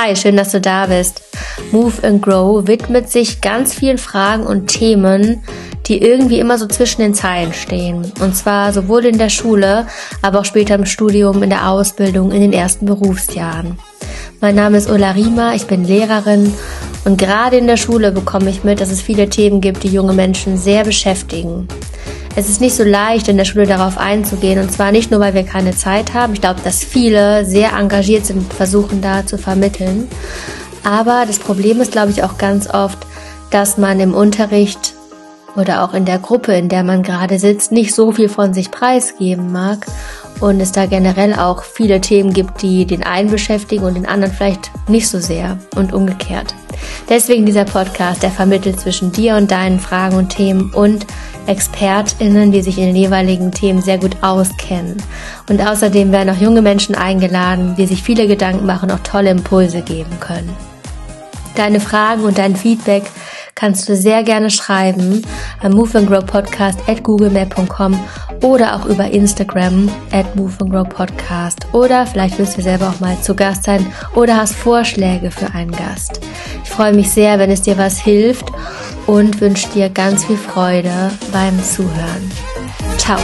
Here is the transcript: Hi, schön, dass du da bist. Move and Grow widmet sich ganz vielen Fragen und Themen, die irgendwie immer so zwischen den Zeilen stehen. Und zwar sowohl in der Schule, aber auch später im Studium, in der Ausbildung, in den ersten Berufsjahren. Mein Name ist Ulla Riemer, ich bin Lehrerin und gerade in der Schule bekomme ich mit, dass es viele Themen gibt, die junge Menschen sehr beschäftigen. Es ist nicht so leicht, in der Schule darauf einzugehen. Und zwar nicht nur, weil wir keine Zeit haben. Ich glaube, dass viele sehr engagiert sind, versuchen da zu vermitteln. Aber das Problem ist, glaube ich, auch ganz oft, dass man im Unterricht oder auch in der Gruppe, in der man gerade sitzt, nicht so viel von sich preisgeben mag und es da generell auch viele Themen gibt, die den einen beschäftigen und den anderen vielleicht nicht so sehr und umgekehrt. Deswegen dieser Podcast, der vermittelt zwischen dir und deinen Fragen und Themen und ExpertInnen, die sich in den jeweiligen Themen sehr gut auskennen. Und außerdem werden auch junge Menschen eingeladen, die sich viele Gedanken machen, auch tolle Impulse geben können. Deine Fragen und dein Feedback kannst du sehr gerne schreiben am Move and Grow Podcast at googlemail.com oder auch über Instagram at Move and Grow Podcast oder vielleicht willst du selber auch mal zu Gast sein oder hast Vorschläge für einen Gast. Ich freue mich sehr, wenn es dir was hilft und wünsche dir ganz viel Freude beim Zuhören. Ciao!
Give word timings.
Hi, 0.00 0.14
schön, 0.14 0.36
dass 0.36 0.52
du 0.52 0.60
da 0.60 0.86
bist. 0.86 1.22
Move 1.72 1.94
and 2.04 2.22
Grow 2.22 2.68
widmet 2.68 3.10
sich 3.10 3.40
ganz 3.40 3.74
vielen 3.74 3.98
Fragen 3.98 4.46
und 4.46 4.68
Themen, 4.68 5.42
die 5.86 6.00
irgendwie 6.00 6.38
immer 6.38 6.56
so 6.56 6.68
zwischen 6.68 7.00
den 7.00 7.14
Zeilen 7.14 7.52
stehen. 7.52 8.12
Und 8.20 8.36
zwar 8.36 8.72
sowohl 8.72 9.06
in 9.06 9.18
der 9.18 9.28
Schule, 9.28 9.88
aber 10.22 10.38
auch 10.38 10.44
später 10.44 10.76
im 10.76 10.86
Studium, 10.86 11.42
in 11.42 11.50
der 11.50 11.68
Ausbildung, 11.68 12.30
in 12.30 12.42
den 12.42 12.52
ersten 12.52 12.86
Berufsjahren. 12.86 13.76
Mein 14.40 14.54
Name 14.54 14.78
ist 14.78 14.88
Ulla 14.88 15.10
Riemer, 15.10 15.56
ich 15.56 15.66
bin 15.66 15.84
Lehrerin 15.84 16.54
und 17.04 17.18
gerade 17.18 17.56
in 17.56 17.66
der 17.66 17.76
Schule 17.76 18.12
bekomme 18.12 18.50
ich 18.50 18.62
mit, 18.62 18.80
dass 18.80 18.92
es 18.92 19.02
viele 19.02 19.28
Themen 19.28 19.60
gibt, 19.60 19.82
die 19.82 19.88
junge 19.88 20.12
Menschen 20.12 20.58
sehr 20.58 20.84
beschäftigen. 20.84 21.66
Es 22.38 22.48
ist 22.48 22.60
nicht 22.60 22.76
so 22.76 22.84
leicht, 22.84 23.26
in 23.26 23.36
der 23.36 23.44
Schule 23.44 23.66
darauf 23.66 23.98
einzugehen. 23.98 24.60
Und 24.60 24.70
zwar 24.70 24.92
nicht 24.92 25.10
nur, 25.10 25.18
weil 25.18 25.34
wir 25.34 25.42
keine 25.42 25.74
Zeit 25.74 26.14
haben. 26.14 26.34
Ich 26.34 26.40
glaube, 26.40 26.60
dass 26.62 26.84
viele 26.84 27.44
sehr 27.44 27.72
engagiert 27.72 28.26
sind, 28.26 28.52
versuchen 28.52 29.00
da 29.00 29.26
zu 29.26 29.38
vermitteln. 29.38 30.06
Aber 30.84 31.24
das 31.26 31.40
Problem 31.40 31.80
ist, 31.80 31.90
glaube 31.90 32.12
ich, 32.12 32.22
auch 32.22 32.38
ganz 32.38 32.72
oft, 32.72 32.98
dass 33.50 33.76
man 33.76 33.98
im 33.98 34.14
Unterricht 34.14 34.94
oder 35.58 35.82
auch 35.82 35.92
in 35.92 36.04
der 36.04 36.18
Gruppe, 36.18 36.52
in 36.54 36.68
der 36.68 36.84
man 36.84 37.02
gerade 37.02 37.38
sitzt, 37.38 37.72
nicht 37.72 37.94
so 37.94 38.12
viel 38.12 38.28
von 38.28 38.54
sich 38.54 38.70
preisgeben 38.70 39.50
mag 39.50 39.86
und 40.40 40.60
es 40.60 40.70
da 40.70 40.86
generell 40.86 41.34
auch 41.34 41.64
viele 41.64 42.00
Themen 42.00 42.32
gibt, 42.32 42.62
die 42.62 42.86
den 42.86 43.02
einen 43.02 43.30
beschäftigen 43.30 43.84
und 43.84 43.94
den 43.94 44.06
anderen 44.06 44.32
vielleicht 44.32 44.70
nicht 44.88 45.08
so 45.08 45.18
sehr 45.18 45.58
und 45.74 45.92
umgekehrt. 45.92 46.54
Deswegen 47.08 47.44
dieser 47.44 47.64
Podcast, 47.64 48.22
der 48.22 48.30
vermittelt 48.30 48.78
zwischen 48.78 49.10
dir 49.10 49.34
und 49.36 49.50
deinen 49.50 49.80
Fragen 49.80 50.16
und 50.16 50.28
Themen 50.28 50.72
und 50.72 51.06
ExpertInnen, 51.46 52.52
die 52.52 52.62
sich 52.62 52.78
in 52.78 52.86
den 52.86 52.96
jeweiligen 52.96 53.50
Themen 53.50 53.82
sehr 53.82 53.98
gut 53.98 54.16
auskennen. 54.22 54.96
Und 55.48 55.60
außerdem 55.60 56.12
werden 56.12 56.30
auch 56.30 56.40
junge 56.40 56.62
Menschen 56.62 56.94
eingeladen, 56.94 57.74
die 57.76 57.86
sich 57.86 58.02
viele 58.02 58.28
Gedanken 58.28 58.66
machen, 58.66 58.92
auch 58.92 59.00
tolle 59.00 59.30
Impulse 59.30 59.82
geben 59.82 60.20
können. 60.20 60.54
Deine 61.56 61.80
Fragen 61.80 62.22
und 62.22 62.38
dein 62.38 62.54
Feedback 62.54 63.04
kannst 63.58 63.88
du 63.88 63.96
sehr 63.96 64.22
gerne 64.22 64.50
schreiben 64.50 65.22
am 65.62 65.72
Move 65.72 65.98
and 65.98 66.08
Grow 66.08 66.24
Podcast 66.24 66.78
at 66.86 67.02
googlemail.com 67.02 67.98
oder 68.44 68.76
auch 68.76 68.86
über 68.86 69.10
Instagram 69.10 69.90
at 70.12 70.36
Move 70.36 70.52
and 70.60 70.70
Grow 70.70 70.88
Podcast 70.88 71.66
oder 71.72 72.06
vielleicht 72.06 72.38
willst 72.38 72.56
du 72.56 72.62
selber 72.62 72.88
auch 72.88 73.00
mal 73.00 73.20
zu 73.20 73.34
Gast 73.34 73.64
sein 73.64 73.84
oder 74.14 74.36
hast 74.36 74.54
Vorschläge 74.54 75.32
für 75.32 75.52
einen 75.54 75.72
Gast. 75.72 76.20
Ich 76.62 76.70
freue 76.70 76.94
mich 76.94 77.10
sehr, 77.10 77.40
wenn 77.40 77.50
es 77.50 77.62
dir 77.62 77.76
was 77.76 77.98
hilft 77.98 78.46
und 79.08 79.40
wünsche 79.40 79.68
dir 79.70 79.90
ganz 79.90 80.24
viel 80.24 80.36
Freude 80.36 81.10
beim 81.32 81.60
Zuhören. 81.64 82.30
Ciao! 82.96 83.18